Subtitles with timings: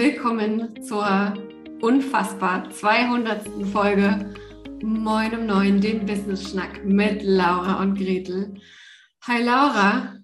[0.00, 1.34] willkommen zur
[1.82, 3.46] unfassbar 200.
[3.70, 4.34] Folge
[4.82, 8.58] Moin um Neun, den Business Schnack mit Laura und Gretel.
[9.26, 10.16] Hi Laura.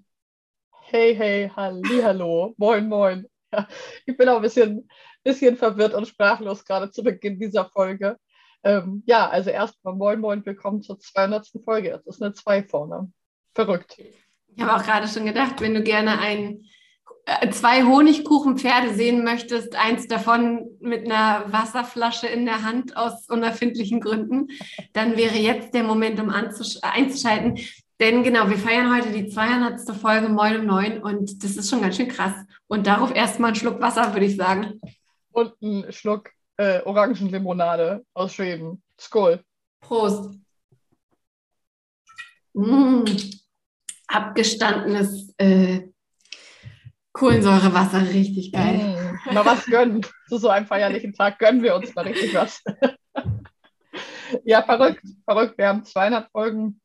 [0.81, 3.27] Hey, hey, halli, hallo, moin, moin.
[3.53, 3.69] Ja,
[4.07, 4.89] ich bin auch ein bisschen,
[5.23, 8.17] bisschen verwirrt und sprachlos gerade zu Beginn dieser Folge.
[8.65, 11.49] Ähm, ja, also erstmal moin, moin, willkommen zur 200.
[11.63, 11.91] Folge.
[11.91, 13.13] Das ist eine 2 vorne.
[13.55, 13.99] Verrückt.
[13.99, 16.76] Ich habe auch gerade schon gedacht, wenn du gerne ein äh,
[17.51, 24.49] zwei Honigkuchenpferde sehen möchtest, eins davon mit einer Wasserflasche in der Hand aus unerfindlichen Gründen,
[24.93, 27.59] dann wäre jetzt der Moment, um einzuschalten.
[27.99, 29.81] Denn genau, wir feiern heute die 200.
[29.97, 32.35] Folge Moin um 9 und das ist schon ganz schön krass.
[32.69, 34.81] Und darauf erstmal einen Schluck Wasser, würde ich sagen.
[35.33, 38.83] Und einen Schluck äh, Orangenlimonade aus Schweden.
[39.01, 39.43] Skol.
[39.81, 40.35] Prost.
[42.53, 43.05] Mmh.
[44.09, 45.89] Abgestandenes äh,
[47.17, 48.77] Kohlensäurewasser, richtig geil.
[49.31, 50.05] Mm, mal was gönnen.
[50.29, 52.63] Zu so einem feierlichen Tag gönnen wir uns mal richtig was.
[54.45, 55.57] ja, verrückt, verrückt.
[55.57, 56.79] Wir haben 200 Folgen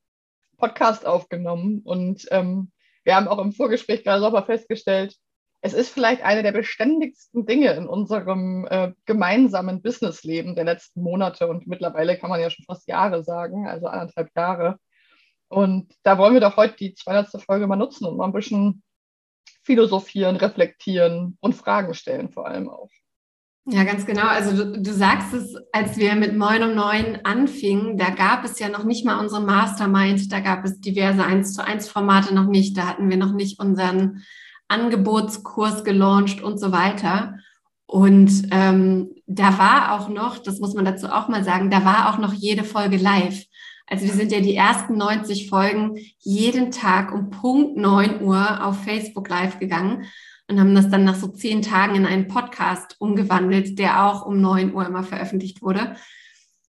[0.57, 2.71] Podcast aufgenommen und ähm,
[3.03, 5.17] wir haben auch im Vorgespräch gerade nochmal festgestellt,
[5.59, 11.47] es ist vielleicht eine der beständigsten Dinge in unserem äh, gemeinsamen Businessleben der letzten Monate
[11.47, 14.77] und mittlerweile kann man ja schon fast Jahre sagen, also anderthalb Jahre.
[15.49, 17.43] Und da wollen wir doch heute die 200.
[17.43, 18.81] Folge mal nutzen und mal ein bisschen
[19.63, 22.89] philosophieren, reflektieren und Fragen stellen vor allem auch.
[23.65, 24.25] Ja, ganz genau.
[24.25, 28.57] Also du, du, sagst es, als wir mit Moin um Neun anfingen, da gab es
[28.57, 32.47] ja noch nicht mal unsere Mastermind, da gab es diverse 1 zu 1 Formate noch
[32.47, 34.23] nicht, da hatten wir noch nicht unseren
[34.67, 37.35] Angebotskurs gelauncht und so weiter.
[37.85, 42.09] Und ähm, da war auch noch, das muss man dazu auch mal sagen, da war
[42.09, 43.43] auch noch jede Folge live.
[43.91, 48.85] Also wir sind ja die ersten 90 Folgen jeden Tag um Punkt 9 Uhr auf
[48.85, 50.05] Facebook live gegangen
[50.47, 54.39] und haben das dann nach so zehn Tagen in einen Podcast umgewandelt, der auch um
[54.39, 55.97] 9 Uhr immer veröffentlicht wurde.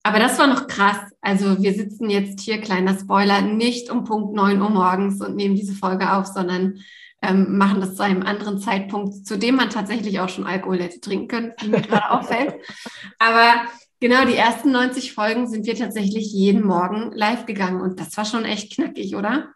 [0.01, 0.97] Aber das war noch krass.
[1.19, 5.55] Also wir sitzen jetzt hier, kleiner Spoiler, nicht um Punkt 9 Uhr morgens und nehmen
[5.55, 6.79] diese Folge auf, sondern
[7.21, 11.01] ähm, machen das zu einem anderen Zeitpunkt, zu dem man tatsächlich auch schon Alkohol hätte
[11.01, 12.55] trinken können, wie mir gerade auffällt.
[13.19, 13.65] Aber
[14.01, 18.23] Genau, die ersten 90 Folgen sind wir tatsächlich jeden Morgen live gegangen und das war
[18.23, 19.53] schon echt knackig, oder?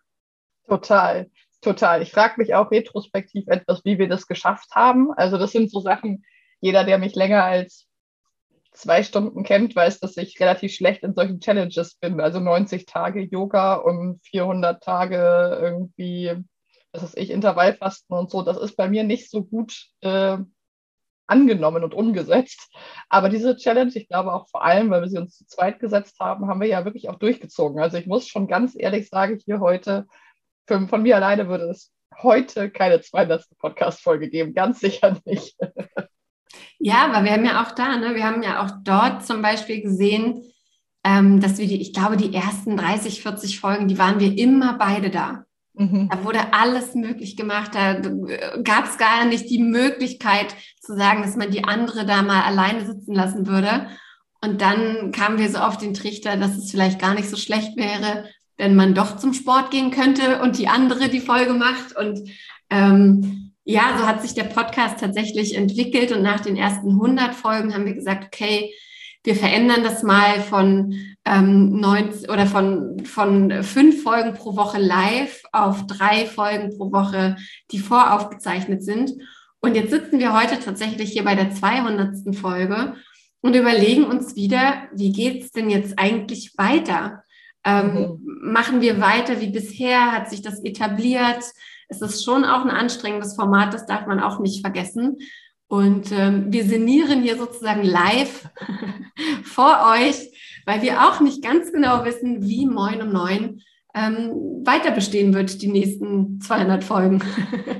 [0.67, 1.29] Total,
[1.61, 2.01] total.
[2.01, 5.13] Ich frage mich auch retrospektiv etwas, wie wir das geschafft haben.
[5.13, 6.25] Also das sind so Sachen,
[6.59, 7.87] jeder, der mich länger als
[8.73, 12.19] zwei Stunden kennt, weiß, dass ich relativ schlecht in solchen Challenges bin.
[12.19, 16.33] Also 90 Tage Yoga und 400 Tage irgendwie,
[16.91, 18.41] was weiß ich, Intervallfasten und so.
[18.41, 20.37] Das ist bei mir nicht so gut äh,
[21.27, 22.73] angenommen und umgesetzt.
[23.09, 26.19] Aber diese Challenge, ich glaube auch vor allem, weil wir sie uns zu zweit gesetzt
[26.19, 27.81] haben, haben wir ja wirklich auch durchgezogen.
[27.81, 30.05] Also ich muss schon ganz ehrlich sagen, hier heute,
[30.67, 31.91] für, von mir alleine würde es
[32.21, 33.45] heute keine 200.
[33.57, 35.57] Podcast-Folge geben, ganz sicher nicht.
[36.77, 39.81] Ja, aber wir haben ja auch da, ne, wir haben ja auch dort zum Beispiel
[39.81, 40.43] gesehen,
[41.03, 44.77] ähm, dass wir die, ich glaube, die ersten 30, 40 Folgen, die waren wir immer
[44.77, 45.45] beide da.
[45.75, 46.09] Mhm.
[46.11, 47.71] Da wurde alles möglich gemacht.
[47.73, 47.93] Da
[48.63, 52.85] gab es gar nicht die Möglichkeit zu sagen, dass man die andere da mal alleine
[52.85, 53.87] sitzen lassen würde.
[54.41, 57.77] Und dann kamen wir so auf den Trichter, dass es vielleicht gar nicht so schlecht
[57.77, 58.25] wäre,
[58.57, 61.95] wenn man doch zum Sport gehen könnte und die andere die Folge macht.
[61.95, 62.29] Und
[62.69, 66.11] ähm, ja, so hat sich der Podcast tatsächlich entwickelt.
[66.11, 68.73] Und nach den ersten 100 Folgen haben wir gesagt, okay,
[69.23, 70.95] wir verändern das mal von
[71.25, 77.37] ähm, 90 oder von, von fünf Folgen pro Woche live auf drei Folgen pro Woche,
[77.71, 79.11] die voraufgezeichnet sind.
[79.61, 82.35] Und jetzt sitzen wir heute tatsächlich hier bei der 200.
[82.35, 82.95] Folge
[83.41, 87.23] und überlegen uns wieder, wie geht's denn jetzt eigentlich weiter?
[87.65, 88.51] Ähm, mhm.
[88.51, 90.11] Machen wir weiter wie bisher?
[90.11, 91.43] Hat sich das etabliert?
[91.87, 95.17] Es ist schon auch ein anstrengendes Format, das darf man auch nicht vergessen.
[95.73, 98.47] Und ähm, wir sinnieren hier sozusagen live
[99.43, 103.59] vor euch, weil wir auch nicht ganz genau wissen, wie Moin um Neun
[103.95, 107.23] ähm, weiter bestehen wird, die nächsten 200 Folgen.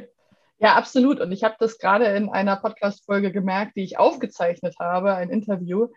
[0.58, 1.20] ja, absolut.
[1.20, 5.90] Und ich habe das gerade in einer Podcast-Folge gemerkt, die ich aufgezeichnet habe, ein Interview,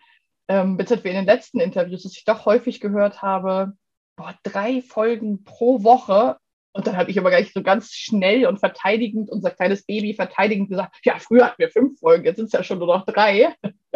[0.47, 3.73] ähm, beziehungsweise in den letzten Interviews, dass ich doch häufig gehört habe,
[4.17, 6.37] boah, drei Folgen pro Woche
[6.77, 10.69] und dann habe ich aber gleich so ganz schnell und verteidigend, unser kleines Baby verteidigend
[10.69, 13.55] gesagt, ja, früher hatten wir fünf Folgen, jetzt sind es ja schon nur noch drei.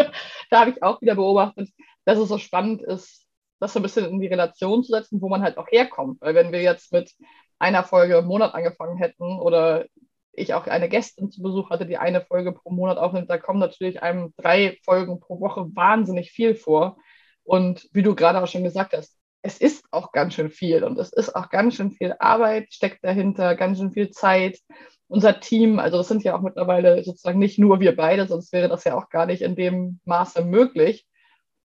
[0.49, 1.69] da habe ich auch wieder beobachtet,
[2.05, 3.27] dass es so spannend ist,
[3.59, 6.21] das so ein bisschen in die Relation zu setzen, wo man halt auch herkommt.
[6.21, 7.13] Weil wenn wir jetzt mit
[7.59, 9.85] einer Folge im Monat angefangen hätten oder
[10.33, 13.59] ich auch eine Gästin zu Besuch hatte, die eine Folge pro Monat aufnimmt, da kommen
[13.59, 16.97] natürlich einem drei Folgen pro Woche wahnsinnig viel vor.
[17.43, 20.99] Und wie du gerade auch schon gesagt hast, es ist auch ganz schön viel und
[20.99, 24.59] es ist auch ganz schön viel Arbeit, steckt dahinter, ganz schön viel Zeit.
[25.07, 28.69] unser Team, also das sind ja auch mittlerweile sozusagen nicht nur wir beide, sonst wäre
[28.69, 31.05] das ja auch gar nicht in dem Maße möglich.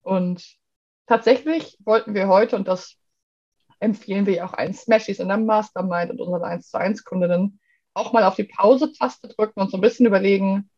[0.01, 0.43] Und
[1.07, 2.97] tatsächlich wollten wir heute, und das
[3.81, 7.61] empfehlen wir auch allen Smashies in der Mastermind und unseren 1 zu 1 Kundinnen,
[7.93, 10.71] auch mal auf die Pause-Taste drücken und so ein bisschen überlegen,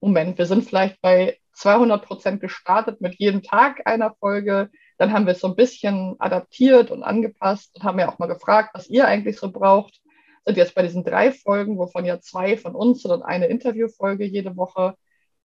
[0.00, 4.70] Moment, wir sind vielleicht bei 200 Prozent gestartet mit jedem Tag einer Folge.
[4.96, 8.26] Dann haben wir es so ein bisschen adaptiert und angepasst und haben ja auch mal
[8.26, 10.00] gefragt, was ihr eigentlich so braucht.
[10.44, 14.24] Sind jetzt bei diesen drei Folgen, wovon ja zwei von uns sind und eine Interviewfolge
[14.24, 14.94] jede Woche.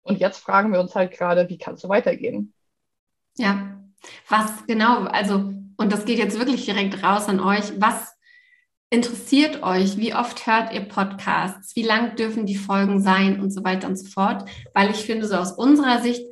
[0.02, 2.54] Und jetzt fragen wir uns halt gerade, wie kann es so weitergehen?
[3.38, 3.80] Ja,
[4.28, 8.14] was genau, also, und das geht jetzt wirklich direkt raus an euch, was
[8.90, 9.98] interessiert euch?
[9.98, 11.76] Wie oft hört ihr Podcasts?
[11.76, 14.50] Wie lang dürfen die Folgen sein und so weiter und so fort?
[14.74, 16.26] Weil ich finde, so aus unserer Sicht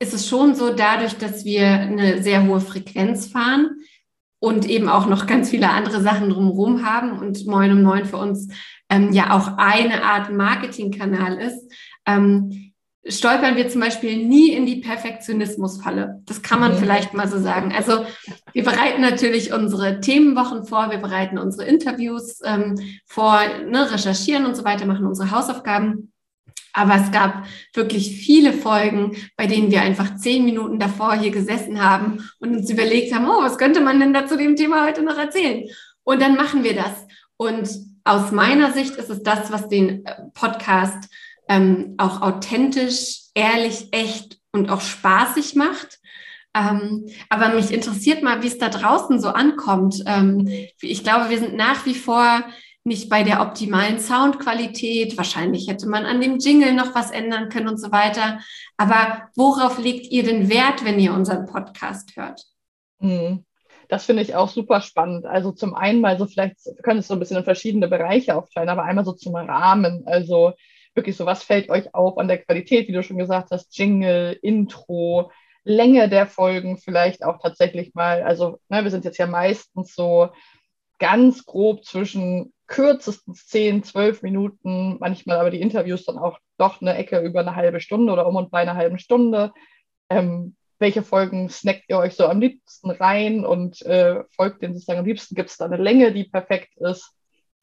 [0.00, 3.76] ist es schon so, dadurch, dass wir eine sehr hohe Frequenz fahren
[4.40, 8.16] und eben auch noch ganz viele andere Sachen drumherum haben und Moin um Neun für
[8.16, 8.48] uns
[8.88, 11.70] ähm, ja auch eine Art Marketingkanal ist,
[12.06, 12.72] ähm,
[13.06, 16.22] stolpern wir zum Beispiel nie in die Perfektionismusfalle.
[16.24, 16.78] Das kann man mhm.
[16.78, 17.72] vielleicht mal so sagen.
[17.76, 18.04] Also
[18.52, 22.76] wir bereiten natürlich unsere Themenwochen vor, wir bereiten unsere Interviews ähm,
[23.06, 26.12] vor, ne, recherchieren und so weiter, machen unsere Hausaufgaben.
[26.72, 31.82] Aber es gab wirklich viele Folgen, bei denen wir einfach zehn Minuten davor hier gesessen
[31.82, 35.02] haben und uns überlegt haben, oh, was könnte man denn da zu dem Thema heute
[35.02, 35.68] noch erzählen?
[36.04, 37.06] Und dann machen wir das.
[37.36, 37.68] Und
[38.04, 41.08] aus meiner Sicht ist es das, was den äh, Podcast
[41.48, 45.98] ähm, auch authentisch, ehrlich, echt und auch spaßig macht.
[46.54, 50.02] Ähm, aber mich interessiert mal, wie es da draußen so ankommt.
[50.06, 50.48] Ähm,
[50.80, 52.44] ich glaube, wir sind nach wie vor
[52.84, 55.16] nicht bei der optimalen Soundqualität.
[55.16, 58.40] Wahrscheinlich hätte man an dem Jingle noch was ändern können und so weiter.
[58.76, 62.42] Aber worauf legt ihr den Wert, wenn ihr unseren Podcast hört?
[63.00, 63.44] Hm.
[63.88, 65.26] Das finde ich auch super spannend.
[65.26, 68.36] Also zum einen mal so vielleicht, wir können es so ein bisschen in verschiedene Bereiche
[68.36, 70.04] aufteilen, aber einmal so zum Rahmen.
[70.06, 70.52] Also
[70.94, 74.38] wirklich so, was fällt euch auf an der Qualität, wie du schon gesagt hast, Jingle,
[74.42, 75.32] Intro,
[75.64, 78.22] Länge der Folgen vielleicht auch tatsächlich mal.
[78.22, 80.30] Also ne, wir sind jetzt ja meistens so
[81.00, 86.94] ganz grob zwischen kürzestens 10, 12 Minuten, manchmal aber die Interviews dann auch doch eine
[86.94, 89.52] Ecke über eine halbe Stunde oder um und bei einer halben Stunde.
[90.08, 95.00] Ähm, welche Folgen snackt ihr euch so am liebsten rein und äh, folgt denen sozusagen
[95.00, 95.34] am liebsten?
[95.34, 97.12] Gibt es da eine Länge, die perfekt ist?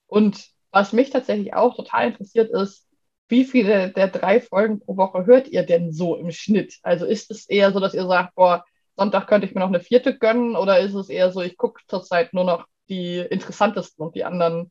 [0.08, 2.86] Und was mich tatsächlich auch total interessiert ist,
[3.30, 6.76] wie viele der drei Folgen pro Woche hört ihr denn so im Schnitt?
[6.84, 8.66] Also ist es eher so, dass ihr sagt, boah,
[8.98, 11.82] Sonntag könnte ich mir noch eine vierte gönnen oder ist es eher so, ich gucke
[11.88, 14.70] zurzeit nur noch die interessantesten und die anderen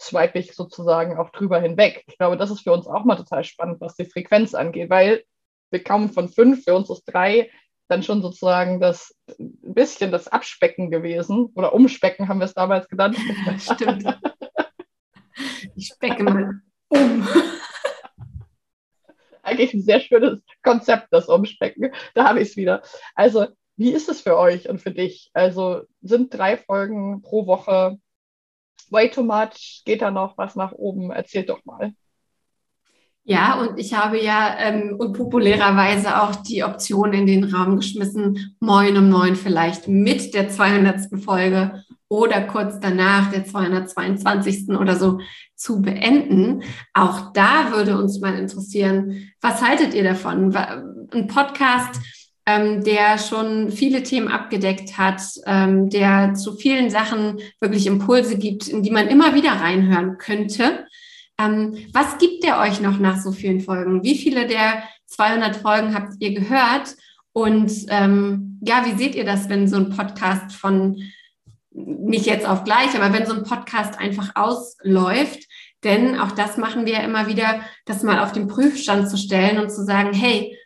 [0.00, 2.04] swipe ich sozusagen auch drüber hinweg.
[2.06, 5.24] Ich glaube, das ist für uns auch mal total spannend, was die Frequenz angeht, weil
[5.70, 7.50] wir kommen von fünf, für uns ist drei
[7.88, 12.88] dann schon sozusagen das ein bisschen das Abspecken gewesen oder Umspecken haben wir es damals
[12.88, 13.16] genannt.
[13.58, 14.04] Stimmt.
[15.74, 17.28] Ich specke mal um
[19.42, 21.92] eigentlich ein sehr schönes Konzept, das Umspecken.
[22.14, 22.80] Da habe ich es wieder.
[23.14, 25.30] Also, wie ist es für euch und für dich?
[25.34, 27.98] Also, sind drei Folgen pro Woche
[28.90, 29.82] way too much?
[29.84, 31.10] Geht da noch was nach oben?
[31.10, 31.92] Erzählt doch mal.
[33.28, 38.96] Ja, und ich habe ja ähm, unpopulärerweise auch die Option in den Raum geschmissen, Moin
[38.96, 41.20] um neun vielleicht mit der 200.
[41.24, 44.68] Folge oder kurz danach der 222.
[44.78, 45.18] oder so
[45.56, 46.62] zu beenden.
[46.94, 50.54] Auch da würde uns mal interessieren, was haltet ihr davon?
[50.54, 52.00] Ein Podcast,
[52.46, 58.68] ähm, der schon viele Themen abgedeckt hat, ähm, der zu vielen Sachen wirklich Impulse gibt,
[58.68, 60.86] in die man immer wieder reinhören könnte
[61.38, 64.02] ähm, was gibt der euch noch nach so vielen Folgen?
[64.02, 66.96] Wie viele der 200 Folgen habt ihr gehört?
[67.32, 71.02] Und ähm, ja, wie seht ihr das, wenn so ein Podcast von,
[71.70, 75.44] nicht jetzt auf gleich, aber wenn so ein Podcast einfach ausläuft?
[75.84, 79.58] Denn auch das machen wir ja immer wieder, das mal auf den Prüfstand zu stellen
[79.58, 80.56] und zu sagen, hey,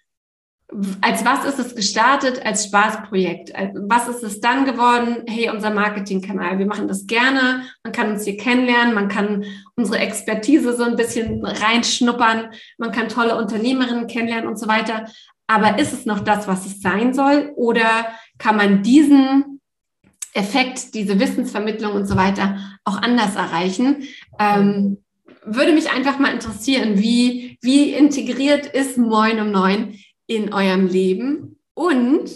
[1.00, 2.44] als was ist es gestartet?
[2.44, 3.52] Als Spaßprojekt.
[3.88, 5.24] Was ist es dann geworden?
[5.26, 6.58] Hey, unser Marketingkanal.
[6.58, 7.64] Wir machen das gerne.
[7.82, 8.94] Man kann uns hier kennenlernen.
[8.94, 12.50] Man kann unsere Expertise so ein bisschen reinschnuppern.
[12.78, 15.06] Man kann tolle Unternehmerinnen kennenlernen und so weiter.
[15.46, 17.52] Aber ist es noch das, was es sein soll?
[17.56, 18.06] Oder
[18.38, 19.60] kann man diesen
[20.32, 24.04] Effekt, diese Wissensvermittlung und so weiter auch anders erreichen?
[24.38, 24.98] Ähm,
[25.44, 29.98] würde mich einfach mal interessieren, wie, wie integriert ist Moin um Neun
[30.30, 31.58] in eurem Leben?
[31.74, 32.30] Und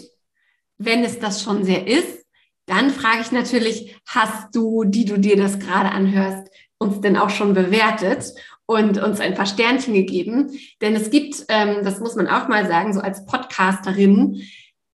[0.77, 2.25] wenn es das schon sehr ist,
[2.65, 7.29] dann frage ich natürlich, hast du, die du dir das gerade anhörst, uns denn auch
[7.29, 8.33] schon bewertet
[8.65, 10.51] und uns ein paar Sternchen gegeben?
[10.81, 14.41] Denn es gibt, ähm, das muss man auch mal sagen, so als Podcasterin,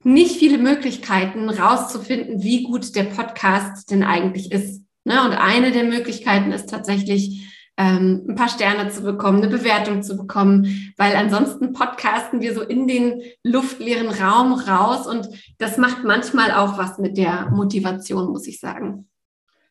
[0.03, 4.83] nicht viele Möglichkeiten rauszufinden, wie gut der Podcast denn eigentlich ist.
[5.05, 5.23] Ne?
[5.25, 7.50] Und eine der Möglichkeiten ist tatsächlich,
[7.81, 12.61] ähm, ein paar Sterne zu bekommen, eine Bewertung zu bekommen, weil ansonsten podcasten wir so
[12.61, 18.47] in den luftleeren Raum raus und das macht manchmal auch was mit der Motivation, muss
[18.47, 19.09] ich sagen.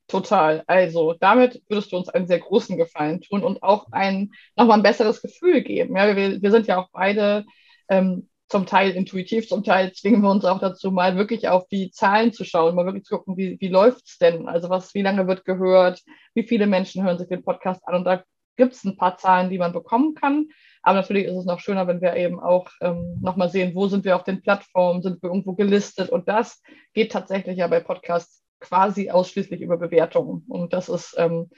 [0.07, 0.63] Total.
[0.65, 4.83] Also damit würdest du uns einen sehr großen Gefallen tun und auch ein nochmal ein
[4.83, 5.95] besseres Gefühl geben.
[5.95, 7.45] Ja, wir, wir sind ja auch beide
[7.89, 11.91] ähm, zum Teil intuitiv, zum Teil zwingen wir uns auch dazu, mal wirklich auf die
[11.91, 14.47] Zahlen zu schauen, mal wirklich zu gucken, wie, wie läuft es denn?
[14.47, 16.01] Also was, wie lange wird gehört,
[16.33, 18.23] wie viele Menschen hören sich den Podcast an und da
[18.57, 20.49] gibt es ein paar Zahlen, die man bekommen kann.
[20.81, 24.03] Aber natürlich ist es noch schöner, wenn wir eben auch ähm, nochmal sehen, wo sind
[24.03, 26.09] wir auf den Plattformen, sind wir irgendwo gelistet.
[26.09, 26.61] Und das
[26.93, 30.45] geht tatsächlich ja bei Podcasts quasi ausschließlich über Bewertungen.
[30.47, 31.49] Und das ist ähm,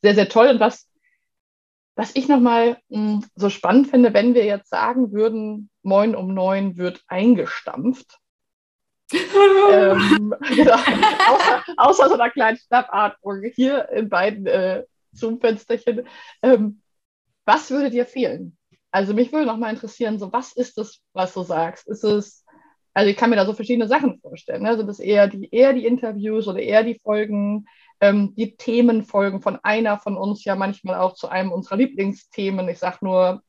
[0.00, 0.48] sehr, sehr toll.
[0.48, 0.88] Und was
[1.96, 6.76] was ich nochmal hm, so spannend finde, wenn wir jetzt sagen würden, Moin um neun
[6.76, 8.18] wird eingestampft.
[9.12, 16.08] ähm, genau, außer, außer, so einer kleinen Schnappatmung hier in beiden äh, Zoom-Fensterchen.
[16.42, 16.80] Ähm,
[17.44, 18.56] was würde dir fehlen?
[18.90, 21.86] Also mich würde nochmal interessieren, so was ist das, was du sagst?
[21.86, 22.44] Ist es,
[22.94, 24.62] also ich kann mir da so verschiedene Sachen vorstellen.
[24.62, 24.76] Ne?
[24.76, 27.66] Sind es eher die, eher die Interviews oder eher die Folgen?
[28.04, 32.68] Ähm, die Themenfolgen von einer von uns ja manchmal auch zu einem unserer Lieblingsthemen.
[32.68, 33.42] Ich sage nur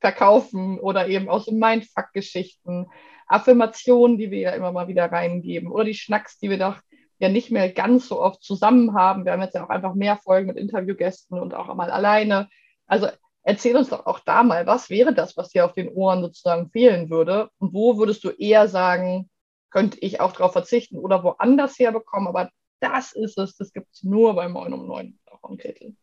[0.00, 2.86] Verkaufen oder eben aus den Mindfuck-Geschichten,
[3.26, 6.76] Affirmationen, die wir ja immer mal wieder reingeben oder die Schnacks, die wir doch
[7.18, 9.26] ja nicht mehr ganz so oft zusammen haben.
[9.26, 12.48] Wir haben jetzt ja auch einfach mehr Folgen mit Interviewgästen und auch mal alleine.
[12.86, 13.08] Also
[13.42, 16.70] erzähl uns doch auch da mal, was wäre das, was dir auf den Ohren sozusagen
[16.70, 17.50] fehlen würde?
[17.58, 19.28] Und wo würdest du eher sagen,
[19.70, 22.48] könnte ich auch darauf verzichten oder woanders herbekommen, aber
[22.80, 25.96] das ist es, das gibt es nur bei Moin um 9 von Gretel.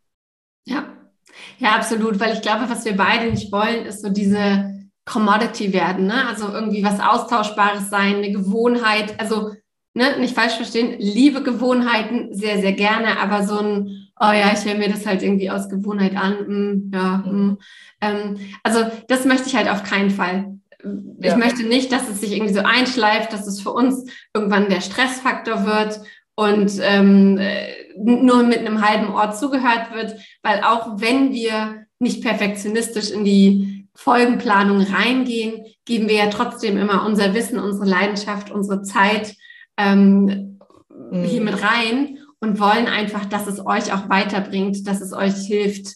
[0.65, 0.87] Ja.
[1.59, 4.73] ja, absolut, weil ich glaube, was wir beide nicht wollen, ist so diese
[5.05, 6.27] Commodity werden, ne?
[6.27, 9.51] also irgendwie was Austauschbares sein, eine Gewohnheit, also
[9.93, 14.65] ne, nicht falsch verstehen, liebe Gewohnheiten sehr, sehr gerne, aber so ein, oh ja, ich
[14.65, 17.57] höre mir das halt irgendwie aus Gewohnheit an, mm, ja, mm.
[18.01, 20.57] Ähm, also das möchte ich halt auf keinen Fall.
[21.19, 21.37] Ich ja.
[21.37, 25.65] möchte nicht, dass es sich irgendwie so einschleift, dass es für uns irgendwann der Stressfaktor
[25.65, 25.99] wird
[26.35, 27.39] und ähm,
[27.97, 33.87] nur mit einem halben Ort zugehört wird, weil auch wenn wir nicht perfektionistisch in die
[33.95, 39.35] Folgenplanung reingehen, geben wir ja trotzdem immer unser Wissen, unsere Leidenschaft, unsere Zeit
[39.77, 41.23] ähm, mhm.
[41.23, 45.95] hier mit rein und wollen einfach, dass es euch auch weiterbringt, dass es euch hilft,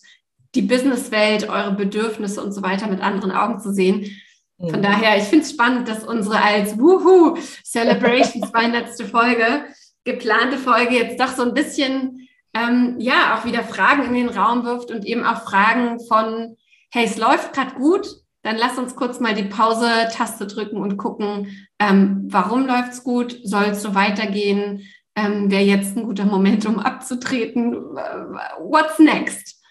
[0.56, 4.10] die Businesswelt, eure Bedürfnisse und so weiter mit anderen Augen zu sehen.
[4.58, 4.84] Von mhm.
[4.84, 8.90] daher, ich finde es spannend, dass unsere als Wuhu Celebration 200.
[9.12, 9.66] Folge
[10.12, 14.64] geplante Folge jetzt doch so ein bisschen, ähm, ja, auch wieder Fragen in den Raum
[14.64, 16.58] wirft und eben auch Fragen von,
[16.92, 18.08] hey, es läuft gerade gut,
[18.42, 23.40] dann lass uns kurz mal die Pause-Taste drücken und gucken, ähm, warum läuft es gut,
[23.44, 24.84] soll es so weitergehen,
[25.16, 29.62] ähm, wäre jetzt ein guter Moment, um abzutreten, what's next?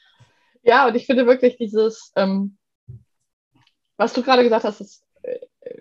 [0.63, 2.59] Ja, und ich finde wirklich dieses, ähm,
[3.97, 5.39] was du gerade gesagt hast, ist, äh,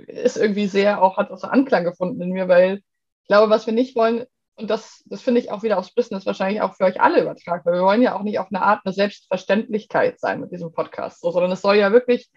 [0.07, 2.81] ist irgendwie sehr auch, hat auch so Anklang gefunden in mir, weil
[3.21, 4.25] ich glaube, was wir nicht wollen,
[4.57, 7.63] und das, das finde ich auch wieder aufs Business wahrscheinlich auch für euch alle übertragen,
[7.63, 11.21] weil wir wollen ja auch nicht auf eine Art eine Selbstverständlichkeit sein mit diesem Podcast,
[11.21, 12.29] so, sondern es soll ja wirklich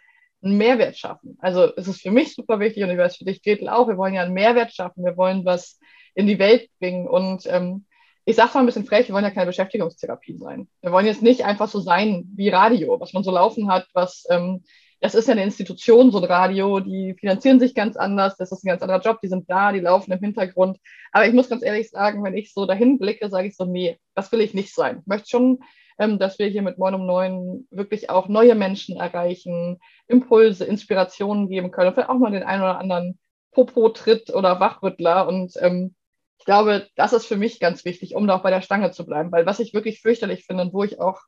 [0.42, 1.38] einen Mehrwert schaffen.
[1.40, 3.96] Also es ist für mich super wichtig und ich weiß für dich, Gretel, auch, wir
[3.96, 5.78] wollen ja einen Mehrwert schaffen, wir wollen was
[6.14, 7.86] in die Welt bringen und ähm,
[8.26, 10.68] ich sage mal ein bisschen frech, wir wollen ja keine Beschäftigungstherapie sein.
[10.82, 14.26] Wir wollen jetzt nicht einfach so sein wie Radio, was man so laufen hat, was
[14.30, 14.62] ähm,
[15.00, 18.64] das ist ja eine Institution, so ein Radio, die finanzieren sich ganz anders, das ist
[18.64, 20.78] ein ganz anderer Job, die sind da, die laufen im Hintergrund.
[21.10, 23.98] Aber ich muss ganz ehrlich sagen, wenn ich so dahin blicke, sage ich so, nee,
[24.14, 24.98] das will ich nicht sein.
[25.00, 25.60] Ich möchte schon,
[25.98, 31.48] ähm, dass wir hier mit Moin um Neun wirklich auch neue Menschen erreichen, Impulse, Inspirationen
[31.48, 33.18] geben können, vielleicht auch mal den einen oder anderen
[33.52, 35.26] Popo-Tritt oder Wachrüttler.
[35.26, 35.94] Und ähm,
[36.38, 39.06] ich glaube, das ist für mich ganz wichtig, um da auch bei der Stange zu
[39.06, 39.32] bleiben.
[39.32, 41.20] Weil was ich wirklich fürchterlich finde und wo ich auch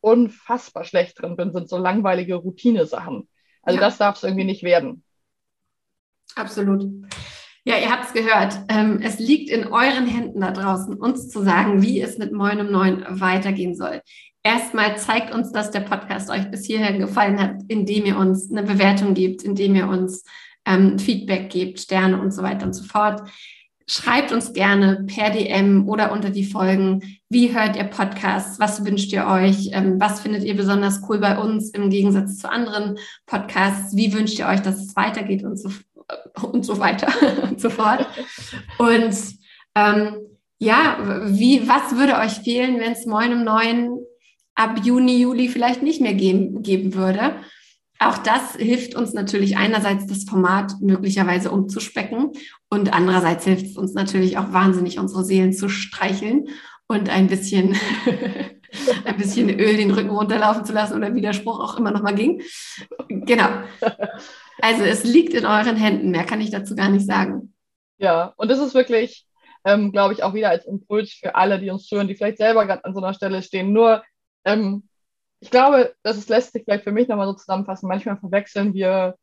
[0.00, 3.28] unfassbar schlecht drin bin, sind so langweilige Routine-Sachen.
[3.62, 3.84] Also ja.
[3.84, 5.04] das darf es irgendwie nicht werden.
[6.34, 6.84] Absolut.
[7.64, 8.58] Ja, ihr habt es gehört.
[8.68, 12.60] Ähm, es liegt in euren Händen da draußen, uns zu sagen, wie es mit Moin
[12.60, 14.00] um Neun weitergehen soll.
[14.42, 18.62] Erstmal zeigt uns, dass der Podcast euch bis hierher gefallen hat, indem ihr uns eine
[18.62, 20.24] Bewertung gebt, indem ihr uns
[20.64, 23.28] ähm, Feedback gebt, Sterne und so weiter und so fort.
[23.92, 27.18] Schreibt uns gerne per DM oder unter die Folgen.
[27.28, 28.60] Wie hört ihr Podcasts?
[28.60, 29.70] Was wünscht ihr euch?
[29.72, 33.96] Ähm, was findet ihr besonders cool bei uns im Gegensatz zu anderen Podcasts?
[33.96, 37.08] Wie wünscht ihr euch, dass es weitergeht und so, äh, und so weiter
[37.42, 38.06] und so fort?
[38.78, 39.16] Und
[39.74, 40.18] ähm,
[40.60, 43.98] ja, wie, was würde euch fehlen, wenn es Moin um neun
[44.54, 47.34] ab Juni, Juli vielleicht nicht mehr geben, geben würde?
[48.02, 52.32] Auch das hilft uns natürlich einerseits, das Format möglicherweise umzuspecken
[52.70, 56.48] und andererseits hilft es uns natürlich auch wahnsinnig, unsere Seelen zu streicheln
[56.88, 57.76] und ein bisschen
[59.04, 62.42] ein bisschen Öl den Rücken runterlaufen zu lassen oder Widerspruch auch immer noch mal ging.
[63.08, 63.48] Genau.
[64.62, 67.54] Also es liegt in euren Händen, mehr kann ich dazu gar nicht sagen.
[67.98, 69.26] Ja, und das ist wirklich,
[69.64, 72.66] ähm, glaube ich, auch wieder als Impuls für alle, die uns hören, die vielleicht selber
[72.66, 73.72] gerade an so einer Stelle stehen.
[73.72, 74.02] Nur,
[74.44, 74.88] ähm,
[75.40, 77.88] ich glaube, das ist, lässt sich vielleicht für mich nochmal so zusammenfassen.
[77.88, 79.16] Manchmal verwechseln wir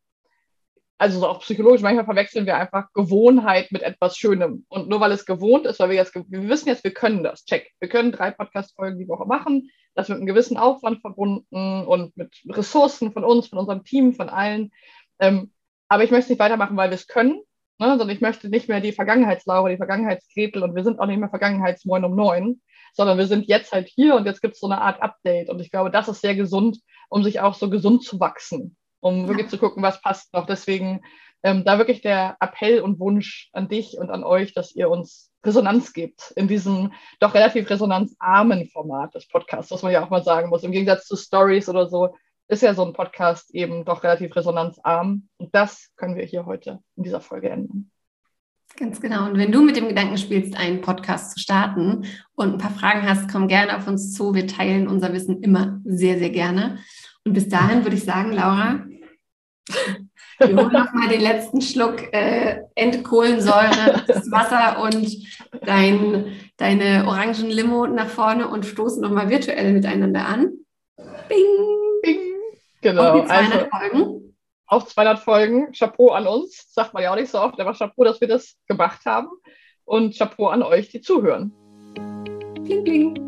[0.98, 4.66] also auch psychologisch, manchmal verwechseln wir einfach Gewohnheit mit etwas Schönem.
[4.68, 7.46] Und nur weil es gewohnt ist, weil wir jetzt, wir wissen jetzt, wir können das,
[7.46, 7.72] check.
[7.80, 12.36] Wir können drei Podcast-Folgen die Woche machen, das mit einem gewissen Aufwand verbunden und mit
[12.50, 14.72] Ressourcen von uns, von unserem Team, von allen.
[15.20, 15.52] Ähm,
[15.88, 17.42] aber ich möchte nicht weitermachen, weil wir es können,
[17.80, 17.90] ne?
[17.90, 21.30] sondern ich möchte nicht mehr die Vergangenheitslaure, die Vergangenheitsgretel und wir sind auch nicht mehr
[21.30, 22.62] Vergangenheitsmoin um neun,
[22.94, 25.50] sondern wir sind jetzt halt hier und jetzt gibt es so eine Art Update.
[25.50, 26.80] Und ich glaube, das ist sehr gesund,
[27.10, 30.46] um sich auch so gesund zu wachsen um wirklich zu gucken, was passt noch.
[30.46, 31.02] Deswegen
[31.44, 35.32] ähm, da wirklich der Appell und Wunsch an dich und an euch, dass ihr uns
[35.46, 40.24] Resonanz gebt in diesem doch relativ resonanzarmen Format des Podcasts, was man ja auch mal
[40.24, 40.64] sagen muss.
[40.64, 42.16] Im Gegensatz zu Stories oder so
[42.48, 45.28] ist ja so ein Podcast eben doch relativ resonanzarm.
[45.38, 47.92] Und das können wir hier heute in dieser Folge ändern.
[48.78, 49.26] Ganz genau.
[49.26, 53.08] Und wenn du mit dem Gedanken spielst, einen Podcast zu starten und ein paar Fragen
[53.08, 54.34] hast, komm gerne auf uns zu.
[54.34, 56.80] Wir teilen unser Wissen immer sehr, sehr gerne.
[57.26, 58.86] Und bis dahin würde ich sagen, Laura,
[60.40, 65.28] wir holen noch mal den letzten Schluck äh, Endkohlensäure, das Wasser und
[65.66, 66.26] dein,
[66.58, 70.52] deine Orangenlimo nach vorne und stoßen noch mal virtuell miteinander an.
[71.28, 71.87] Bing!
[72.82, 73.20] Genau.
[73.20, 74.36] Und 200 also, Folgen.
[74.68, 75.72] Auch 200 Folgen.
[75.72, 76.74] Chapeau an uns.
[76.74, 79.28] Sagt man ja auch nicht so oft, aber Chapeau, dass wir das gemacht haben.
[79.86, 81.54] Und Chapeau an euch, die zuhören.
[82.64, 83.28] Bling, bling.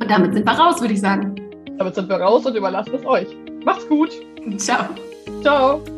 [0.00, 1.34] Und damit sind wir raus, würde ich sagen.
[1.76, 3.28] Damit sind wir raus und überlassen es euch.
[3.64, 4.10] Macht's gut.
[4.58, 4.88] Ciao.
[5.42, 5.97] Ciao.